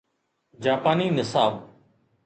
[0.63, 1.53] جاپاني نصاب